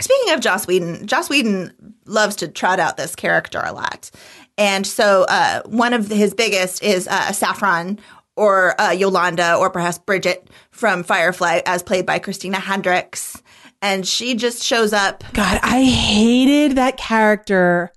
[0.00, 4.10] speaking of Joss Whedon, Joss Whedon loves to trot out this character a lot.
[4.58, 7.98] And so, uh, one of his biggest is uh, Saffron
[8.36, 13.42] or uh, Yolanda or perhaps Bridget from Firefly, as played by Christina Hendricks.
[13.80, 15.24] And she just shows up.
[15.32, 17.92] God, I hated that character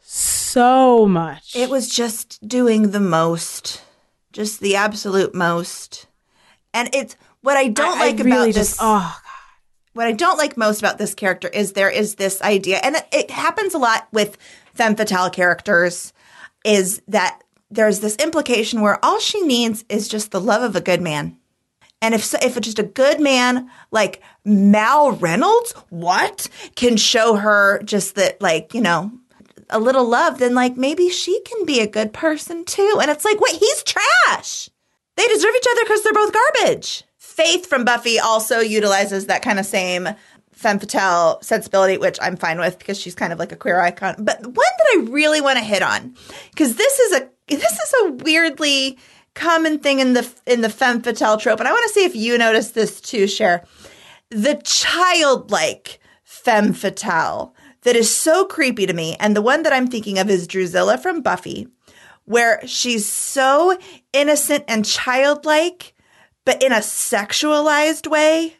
[0.00, 1.56] so much.
[1.56, 3.82] It was just doing the most,
[4.32, 6.06] just the absolute most.
[6.72, 8.78] And it's what I don't I, like I really about just, this.
[8.80, 9.32] Oh, God.
[9.94, 13.06] What I don't like most about this character is there is this idea, and it,
[13.12, 14.36] it happens a lot with
[14.74, 16.12] femme fatale characters,
[16.64, 20.80] is that there's this implication where all she needs is just the love of a
[20.80, 21.38] good man.
[22.02, 28.14] And if if just a good man like Mal Reynolds, what can show her just
[28.16, 29.10] that like you know
[29.70, 32.98] a little love, then like maybe she can be a good person too.
[33.00, 34.70] And it's like, wait, he's trash.
[35.16, 37.04] They deserve each other because they're both garbage.
[37.16, 40.08] Faith from Buffy also utilizes that kind of same
[40.56, 44.16] femme fatale sensibility, which I'm fine with because she's kind of like a queer icon.
[44.18, 46.16] But one that I really want to hit on,
[46.50, 48.98] because this is a this is a weirdly
[49.34, 52.16] common thing in the in the femme fatale trope, and I want to see if
[52.16, 53.64] you notice this too, Cher.
[54.30, 59.86] The childlike femme fatale that is so creepy to me, and the one that I'm
[59.86, 61.68] thinking of is Drusilla from Buffy,
[62.24, 63.78] where she's so
[64.12, 65.92] innocent and childlike
[66.46, 68.56] but in a sexualized way.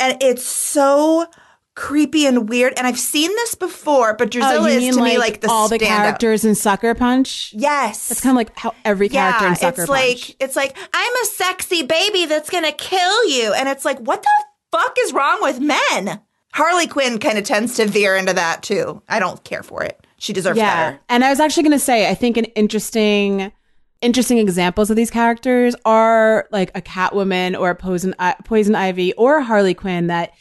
[0.00, 1.26] And it's so
[1.74, 2.74] creepy and weird.
[2.76, 5.48] And I've seen this before, but oh, Drusilla Oh, is mean to me like the
[5.50, 7.54] all the characters in Sucker Punch.
[7.56, 8.08] Yes.
[8.08, 10.28] That's kind of like how every character in Sucker it's Punch.
[10.28, 14.22] like it's like I'm a sexy baby that's gonna kill you, and it's like what
[14.22, 14.28] the
[14.72, 16.20] fuck is wrong with men?
[16.52, 19.02] Harley Quinn kind of tends to veer into that too.
[19.08, 20.04] I don't care for it.
[20.18, 20.90] She deserves yeah.
[20.90, 21.00] better.
[21.08, 23.52] And I was actually going to say, I think an interesting,
[24.00, 29.12] interesting examples of these characters are like a Catwoman or a Poison, I- Poison Ivy
[29.14, 30.32] or Harley Quinn that,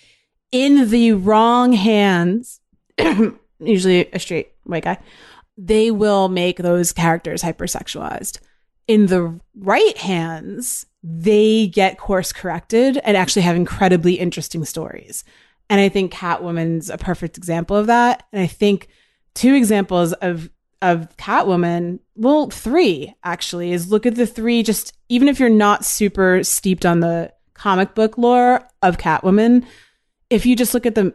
[0.52, 2.60] in the wrong hands,
[3.60, 4.98] usually a straight white guy,
[5.58, 8.40] they will make those characters hypersexualized.
[8.88, 15.24] In the right hands, they get course corrected and actually have incredibly interesting stories.
[15.70, 18.24] And I think Catwoman's a perfect example of that.
[18.34, 18.88] And I think
[19.36, 20.50] two examples of
[20.82, 25.86] of Catwoman, well, three actually, is look at the three just even if you're not
[25.86, 29.66] super steeped on the comic book lore of Catwoman,
[30.30, 31.14] if you just look at the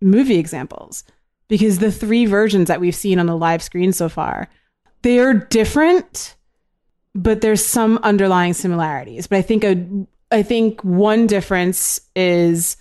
[0.00, 1.04] movie examples,
[1.48, 4.48] because the three versions that we've seen on the live screen so far,
[5.02, 6.36] they're different,
[7.14, 9.26] but there's some underlying similarities.
[9.26, 12.78] But I think a I think one difference is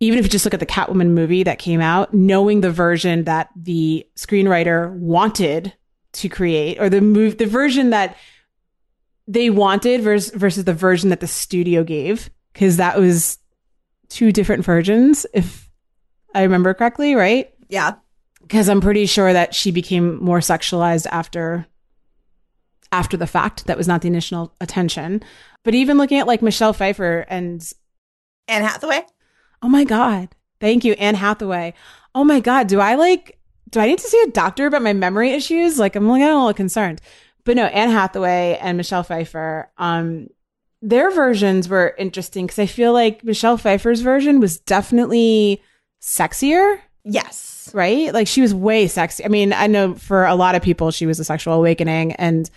[0.00, 3.24] even if you just look at the Catwoman movie that came out, knowing the version
[3.24, 5.74] that the screenwriter wanted
[6.12, 8.16] to create, or the move, the version that
[9.28, 13.38] they wanted versus, versus the version that the studio gave, because that was
[14.08, 15.70] two different versions, if
[16.34, 17.52] I remember correctly, right?
[17.68, 17.94] Yeah.
[18.40, 21.66] Because I'm pretty sure that she became more sexualized after
[22.92, 23.66] after the fact.
[23.66, 25.22] That was not the initial attention.
[25.62, 27.62] But even looking at like Michelle Pfeiffer and
[28.48, 29.04] Anne Hathaway.
[29.62, 30.28] Oh my God.
[30.60, 31.74] Thank you, Anne Hathaway.
[32.14, 32.66] Oh my God.
[32.66, 33.38] Do I like,
[33.70, 35.78] do I need to see a doctor about my memory issues?
[35.78, 37.00] Like, I'm like, a little concerned.
[37.44, 40.28] But no, Anne Hathaway and Michelle Pfeiffer, um,
[40.82, 45.62] their versions were interesting because I feel like Michelle Pfeiffer's version was definitely
[46.02, 47.70] sexier, Yes.
[47.74, 48.12] right?
[48.12, 49.24] Like she was way sexy.
[49.24, 52.48] I mean, I know for a lot of people she was a sexual awakening and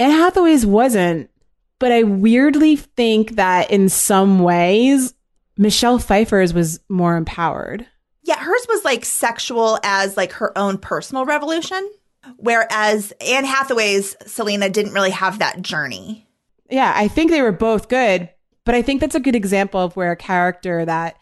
[0.00, 1.30] Anne Hathaway's wasn't,
[1.78, 5.14] but I weirdly think that in some ways
[5.56, 7.86] Michelle Pfeiffer's was more empowered.
[8.22, 11.90] Yeah, hers was like sexual as like her own personal revolution,
[12.36, 16.26] whereas Anne Hathaway's Selina didn't really have that journey.
[16.70, 18.30] Yeah, I think they were both good,
[18.64, 21.16] but I think that's a good example of where a character that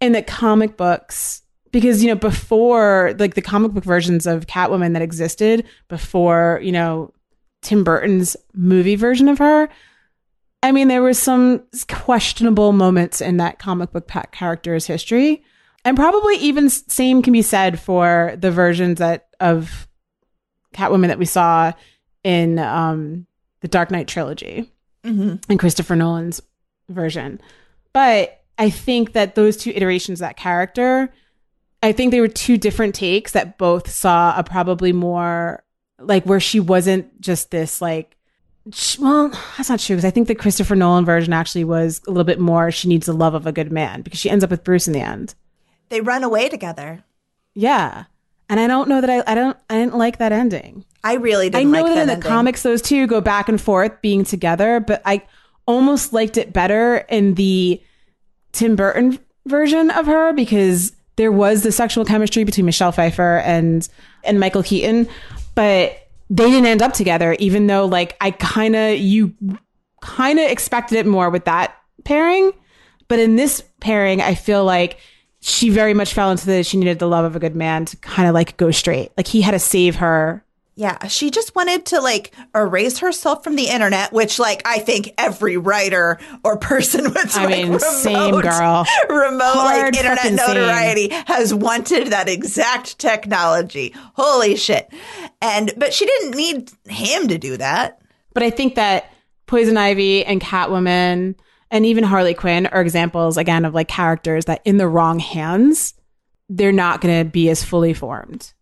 [0.00, 4.92] in the comic books because you know before like the comic book versions of Catwoman
[4.92, 7.12] that existed before, you know,
[7.62, 9.68] Tim Burton's movie version of her,
[10.62, 15.44] I mean there were some questionable moments in that comic book character's history.
[15.84, 19.88] And probably even same can be said for the versions that of
[20.74, 21.72] Catwoman that we saw
[22.22, 23.26] in um
[23.60, 24.70] the Dark Knight trilogy
[25.04, 25.50] Mm-hmm.
[25.50, 26.40] and Christopher Nolan's
[26.88, 27.40] version.
[27.92, 31.12] But I think that those two iterations of that character,
[31.82, 35.64] I think they were two different takes that both saw a probably more
[35.98, 38.16] like where she wasn't just this like
[38.98, 42.24] well, that's not true because I think the Christopher Nolan version actually was a little
[42.24, 44.64] bit more she needs the love of a good man because she ends up with
[44.64, 45.34] Bruce in the end.
[45.88, 47.02] They run away together.
[47.54, 48.04] Yeah.
[48.48, 50.84] And I don't know that I, I don't I didn't like that ending.
[51.02, 52.30] I really I didn't know like that I know that in the ending.
[52.30, 55.22] comics, those two go back and forth being together, but I
[55.66, 57.82] almost liked it better in the
[58.52, 63.88] Tim Burton version of her because there was the sexual chemistry between Michelle Pfeiffer and
[64.24, 65.08] and Michael Keaton,
[65.54, 67.36] but they didn't end up together.
[67.38, 69.34] Even though, like, I kind of you
[70.00, 72.52] kind of expected it more with that pairing,
[73.08, 74.98] but in this pairing, I feel like
[75.40, 77.96] she very much fell into the she needed the love of a good man to
[77.98, 79.10] kind of like go straight.
[79.16, 83.56] Like he had to save her Yeah, she just wanted to like erase herself from
[83.56, 87.80] the internet, which like I think every writer or person with I like, mean, remote,
[87.82, 88.86] same girl.
[89.08, 90.54] remote Hard like internet fucking same.
[90.54, 93.94] notoriety has wanted that exact technology.
[94.14, 94.90] Holy shit.
[95.42, 98.00] And but she didn't need him to do that.
[98.32, 99.12] But I think that
[99.46, 101.34] Poison Ivy and Catwoman
[101.70, 105.92] and even Harley Quinn are examples again of like characters that in the wrong hands,
[106.48, 108.54] they're not going to be as fully formed.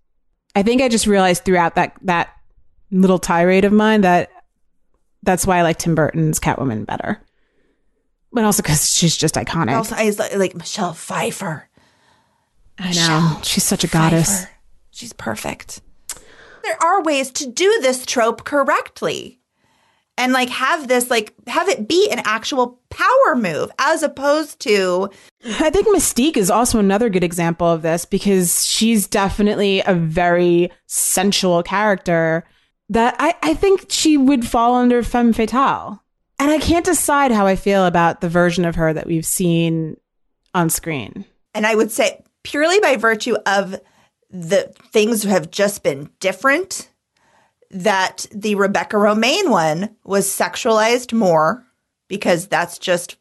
[0.55, 2.31] I think I just realized throughout that that
[2.91, 4.31] little tirade of mine that
[5.23, 7.21] that's why I like Tim Burton's Catwoman better.
[8.33, 9.77] But also because she's just iconic.
[9.77, 11.69] Also, I like, like Michelle Pfeiffer.
[12.79, 14.47] I know she's such a goddess.
[14.91, 15.83] She's perfect.
[16.63, 19.41] There are ways to do this trope correctly.
[20.17, 25.11] And like have this like have it be an actual power move as opposed to
[25.45, 30.71] I think Mystique is also another good example of this because she's definitely a very
[30.87, 32.45] sensual character
[32.91, 36.03] that I, I think she would fall under femme fatale.
[36.39, 39.97] And I can't decide how I feel about the version of her that we've seen
[40.55, 41.25] on screen.
[41.55, 43.77] And I would say purely by virtue of
[44.31, 46.89] the things have just been different
[47.71, 51.65] that the Rebecca Romijn one was sexualized more
[52.09, 53.17] because that's just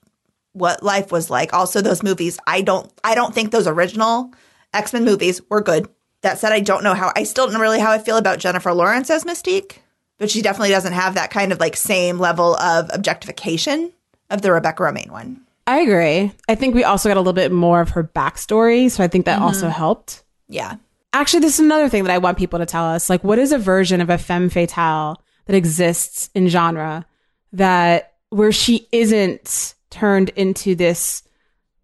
[0.54, 1.54] what life was like.
[1.54, 4.34] Also those movies, I don't I don't think those original
[4.74, 5.88] X-Men movies were good.
[6.22, 8.40] That said, I don't know how I still don't know really how I feel about
[8.40, 9.78] Jennifer Lawrence as Mystique,
[10.18, 13.94] but she definitely doesn't have that kind of like same level of objectification
[14.30, 15.42] of the Rebecca Romijn one.
[15.66, 16.32] I agree.
[16.48, 19.26] I think we also got a little bit more of her backstory, so I think
[19.26, 19.46] that mm-hmm.
[19.46, 20.24] also helped.
[20.48, 20.76] Yeah.
[21.14, 23.10] Actually, this is another thing that I want people to tell us.
[23.10, 27.06] Like, what is a version of a femme fatale that exists in genre
[27.54, 31.24] that where she isn't turned into this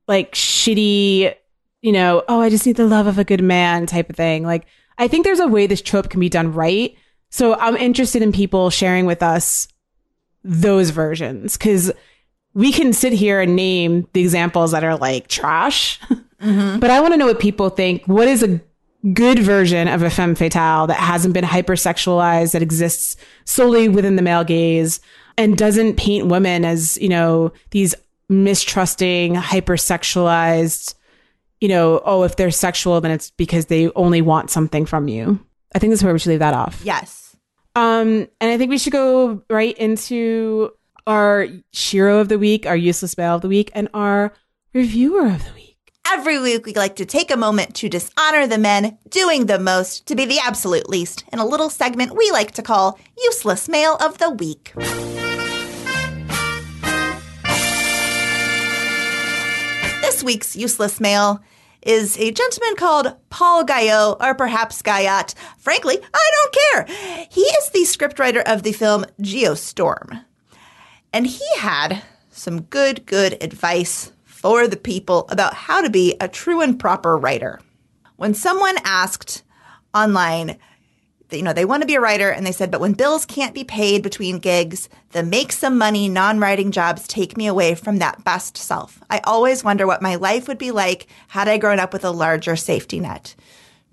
[0.08, 1.34] like shitty,
[1.82, 4.43] you know, oh, I just need the love of a good man type of thing.
[4.43, 4.66] Like,
[4.97, 6.95] I think there's a way this trope can be done right.
[7.30, 9.68] So I'm interested in people sharing with us
[10.43, 11.91] those versions because
[12.53, 16.80] we can sit here and name the examples that are like trash, mm-hmm.
[16.80, 18.06] but I want to know what people think.
[18.06, 18.62] What is a
[19.14, 24.22] good version of a femme fatale that hasn't been hypersexualized, that exists solely within the
[24.22, 25.01] male gaze
[25.38, 27.96] and doesn't paint women as, you know, these
[28.30, 30.96] mistrusting, hypersexualized,
[31.62, 35.40] you know, oh, if they're sexual, then it's because they only want something from you.
[35.74, 36.82] I think that's where we should leave that off.
[36.84, 37.36] Yes.
[37.76, 40.72] Um, and I think we should go right into
[41.08, 44.34] our Shero of the week, our useless male of the week, and our
[44.74, 45.64] reviewer of the week.
[46.12, 50.06] Every week, we like to take a moment to dishonor the men doing the most
[50.08, 53.98] to be the absolute least in a little segment we like to call Useless Male
[54.00, 54.72] of the Week.
[60.26, 61.41] Week's Useless male
[61.84, 65.36] is a gentleman called Paul Guyot, or perhaps Guyot.
[65.57, 67.28] Frankly, I don't care.
[67.30, 70.26] He is the scriptwriter of the film Geostorm.
[71.13, 72.01] And he had
[72.32, 77.15] some good, good advice for the people about how to be a true and proper
[77.15, 77.61] writer.
[78.15, 79.43] When someone asked
[79.93, 80.57] online,
[81.36, 83.54] you know, they want to be a writer and they said, but when bills can't
[83.54, 87.98] be paid between gigs, the make some money non writing jobs take me away from
[87.98, 89.02] that best self.
[89.10, 92.12] I always wonder what my life would be like had I grown up with a
[92.12, 93.36] larger safety net.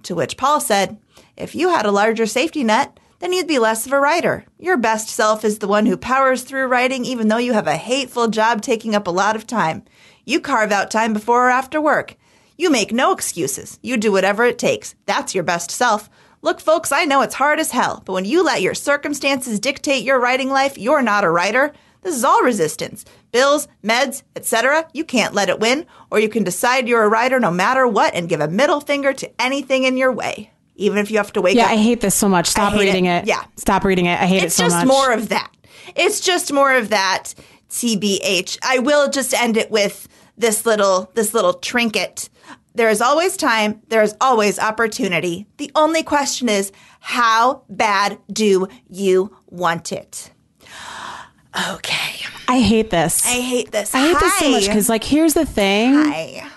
[0.04, 0.98] To which Paul said,
[1.36, 4.44] if you had a larger safety net, then you'd be less of a writer.
[4.58, 7.76] Your best self is the one who powers through writing even though you have a
[7.76, 9.84] hateful job taking up a lot of time.
[10.24, 12.16] You carve out time before or after work.
[12.56, 13.78] You make no excuses.
[13.82, 14.94] You do whatever it takes.
[15.06, 16.10] That's your best self.
[16.44, 20.02] Look, folks, I know it's hard as hell, but when you let your circumstances dictate
[20.02, 21.72] your writing life, you're not a writer.
[22.02, 23.04] This is all resistance.
[23.30, 24.88] Bills, meds, etc.
[24.92, 28.16] You can't let it win, or you can decide you're a writer no matter what
[28.16, 30.50] and give a middle finger to anything in your way.
[30.74, 31.70] Even if you have to wake yeah, up.
[31.70, 32.48] Yeah, I hate this so much.
[32.48, 33.22] Stop reading it.
[33.22, 33.28] it.
[33.28, 33.44] Yeah.
[33.56, 34.20] Stop reading it.
[34.20, 34.72] I hate it's it so much.
[34.72, 35.52] It's just more of that.
[35.94, 37.34] It's just more of that.
[37.70, 38.58] TBH.
[38.62, 42.28] I will just end it with this little this little trinket.
[42.74, 45.46] There is always time, there is always opportunity.
[45.58, 50.30] The only question is how bad do you want it?
[51.70, 52.24] Okay.
[52.48, 53.26] I hate this.
[53.26, 53.94] I hate this.
[53.94, 54.20] I hate Hi.
[54.20, 55.92] this so much because, like, here's the thing.
[55.94, 56.48] Hi.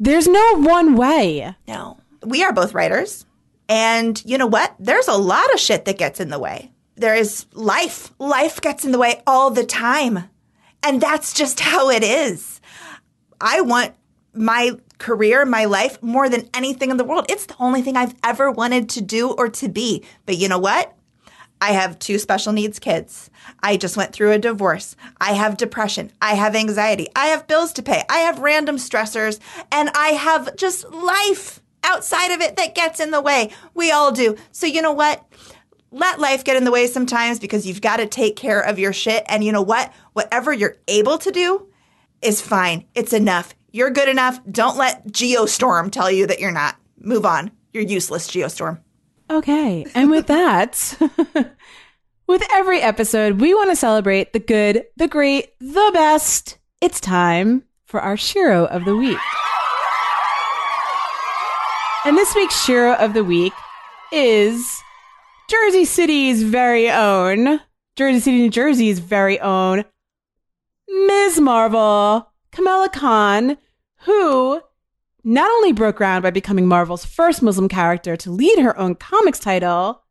[0.00, 1.54] There's no one way.
[1.68, 1.98] No.
[2.24, 3.26] We are both writers.
[3.68, 4.74] And you know what?
[4.80, 6.72] There's a lot of shit that gets in the way.
[6.96, 8.12] There is life.
[8.18, 10.28] Life gets in the way all the time.
[10.82, 12.60] And that's just how it is.
[13.40, 13.94] I want
[14.34, 17.26] my career, my life more than anything in the world.
[17.28, 20.04] It's the only thing I've ever wanted to do or to be.
[20.26, 20.96] But you know what?
[21.60, 23.28] I have two special needs kids.
[23.62, 24.96] I just went through a divorce.
[25.20, 26.12] I have depression.
[26.22, 27.08] I have anxiety.
[27.16, 28.02] I have bills to pay.
[28.08, 29.40] I have random stressors
[29.72, 33.50] and I have just life outside of it that gets in the way.
[33.74, 34.36] We all do.
[34.52, 35.26] So you know what?
[35.90, 38.92] Let life get in the way sometimes because you've got to take care of your
[38.92, 39.24] shit.
[39.28, 39.92] And you know what?
[40.12, 41.66] Whatever you're able to do,
[42.22, 42.84] is fine.
[42.94, 43.54] It's enough.
[43.72, 44.40] You're good enough.
[44.50, 46.76] Don't let Geostorm tell you that you're not.
[46.98, 47.50] Move on.
[47.72, 48.80] You're useless, Geostorm.
[49.30, 49.86] Okay.
[49.94, 50.96] And with that,
[52.26, 56.58] with every episode, we want to celebrate the good, the great, the best.
[56.80, 59.18] It's time for our Shero of the Week.
[62.04, 63.52] And this week's Shero of the Week
[64.10, 64.82] is
[65.48, 67.60] Jersey City's very own,
[67.94, 69.84] Jersey City, New Jersey's very own
[70.88, 71.40] Ms.
[71.40, 73.56] Marvel, Kamala Khan,
[74.02, 74.60] who
[75.24, 79.38] not only broke ground by becoming Marvel's first Muslim character to lead her own comics
[79.38, 80.02] title,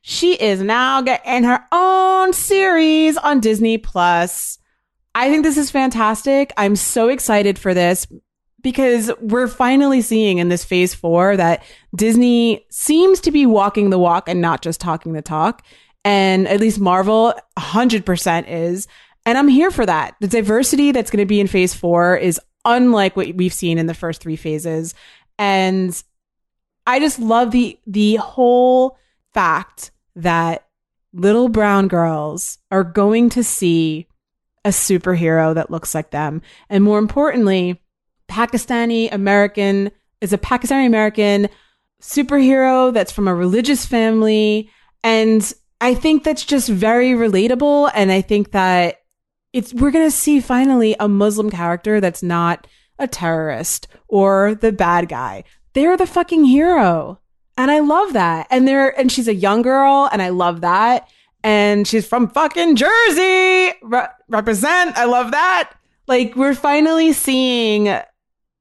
[0.00, 4.58] she is now getting her own series on Disney Plus.
[5.14, 6.52] I think this is fantastic.
[6.56, 8.06] I'm so excited for this
[8.60, 11.64] because we're finally seeing in this phase four that
[11.94, 15.64] Disney seems to be walking the walk and not just talking the talk.
[16.04, 18.86] And at least Marvel 100% is.
[19.28, 20.14] And I'm here for that.
[20.20, 23.84] The diversity that's going to be in phase four is unlike what we've seen in
[23.84, 24.94] the first three phases.
[25.38, 26.02] And
[26.86, 28.96] I just love the the whole
[29.34, 30.64] fact that
[31.12, 34.06] little brown girls are going to see
[34.64, 36.40] a superhero that looks like them.
[36.70, 37.82] And more importantly,
[38.30, 39.90] Pakistani American
[40.22, 41.50] is a Pakistani American
[42.00, 44.70] superhero that's from a religious family.
[45.04, 45.52] And
[45.82, 47.90] I think that's just very relatable.
[47.94, 48.97] And I think that
[49.52, 52.66] it's, we're going to see finally a Muslim character that's not
[52.98, 55.44] a terrorist or the bad guy.
[55.72, 57.20] They're the fucking hero.
[57.56, 58.46] And I love that.
[58.50, 61.08] And they're, and she's a young girl and I love that.
[61.42, 63.72] And she's from fucking Jersey.
[63.82, 64.96] Re- represent.
[64.96, 65.72] I love that.
[66.06, 67.86] Like we're finally seeing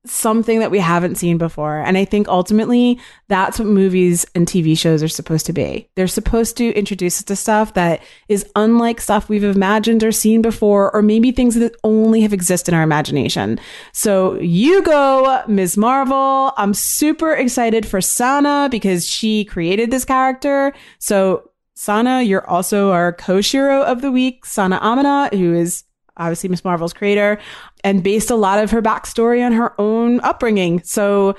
[0.09, 1.79] something that we haven't seen before.
[1.79, 5.89] And I think ultimately that's what movies and TV shows are supposed to be.
[5.95, 10.41] They're supposed to introduce us to stuff that is unlike stuff we've imagined or seen
[10.41, 13.59] before, or maybe things that only have existed in our imagination.
[13.93, 15.77] So you go, Ms.
[15.77, 16.53] Marvel.
[16.57, 20.73] I'm super excited for Sana because she created this character.
[20.99, 25.83] So Sana, you're also our co-shero of the week, Sana Amanat, who is
[26.17, 27.39] obviously Miss Marvel's creator,
[27.83, 30.81] and based a lot of her backstory on her own upbringing.
[30.83, 31.35] So,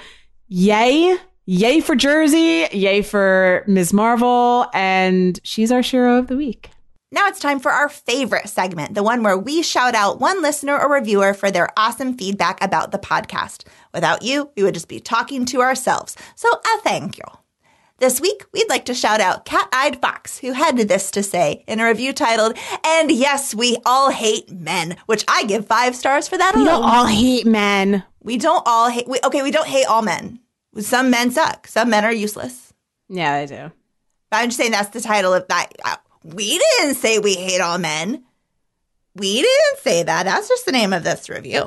[0.48, 1.16] yay.
[1.50, 3.94] Yay for Jersey, yay for Ms.
[3.94, 6.68] Marvel, and she's our Shero of the Week.
[7.10, 10.78] Now it's time for our favorite segment, the one where we shout out one listener
[10.78, 13.66] or reviewer for their awesome feedback about the podcast.
[13.94, 16.18] Without you, we would just be talking to ourselves.
[16.36, 17.24] So a thank you.
[17.98, 21.64] This week, we'd like to shout out Cat Eyed Fox, who had this to say
[21.66, 26.28] in a review titled, And yes, we all hate men, which I give five stars
[26.28, 26.82] for that We alone.
[26.82, 28.04] don't all hate men.
[28.22, 30.38] we don't all hate, we, okay, we don't hate all men.
[30.78, 31.66] Some men suck.
[31.66, 32.72] Some men are useless.
[33.08, 33.72] Yeah, I do.
[34.30, 35.72] But I'm just saying that's the title of that.
[35.84, 38.22] Uh, we didn't say we hate all men.
[39.16, 40.22] We didn't say that.
[40.24, 41.66] That's just the name of this review.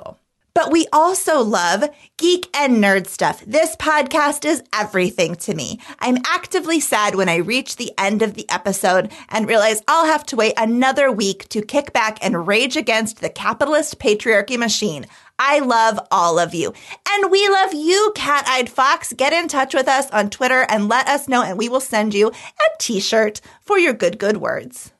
[0.53, 3.43] But we also love geek and nerd stuff.
[3.47, 5.79] This podcast is everything to me.
[5.99, 10.25] I'm actively sad when I reach the end of the episode and realize I'll have
[10.27, 15.05] to wait another week to kick back and rage against the capitalist patriarchy machine.
[15.39, 16.73] I love all of you.
[17.09, 19.11] And we love you, Cat Eyed Fox.
[19.13, 22.13] Get in touch with us on Twitter and let us know, and we will send
[22.13, 24.90] you a t shirt for your good, good words.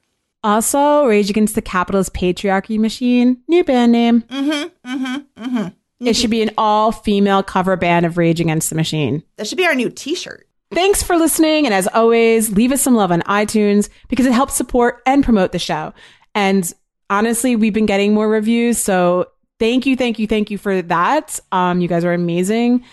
[0.43, 4.21] Also, Rage Against the Capitalist Patriarchy Machine, new band name.
[4.23, 5.67] Mm-hmm, mm-hmm, mm-hmm.
[6.07, 9.21] It should be an all female cover band of Rage Against the Machine.
[9.37, 10.47] That should be our new t shirt.
[10.71, 11.65] Thanks for listening.
[11.65, 15.51] And as always, leave us some love on iTunes because it helps support and promote
[15.51, 15.93] the show.
[16.33, 16.71] And
[17.09, 18.77] honestly, we've been getting more reviews.
[18.77, 19.27] So
[19.59, 21.39] thank you, thank you, thank you for that.
[21.51, 22.83] Um, you guys are amazing.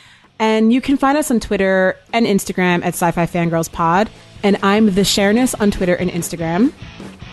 [0.40, 4.11] And you can find us on Twitter and Instagram at Sci Fi Fangirls Pod.
[4.42, 6.72] And I'm the Shareness on Twitter and Instagram.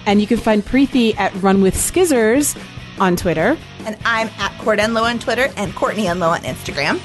[0.05, 2.57] And you can find Preeti at Run with Skizzers
[2.99, 3.57] on Twitter.
[3.85, 6.99] And I'm at Court Enlow on Twitter and Courtney Enlow on Instagram.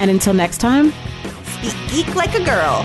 [0.00, 0.92] And until next time,
[1.60, 2.84] Speak geek like a girl.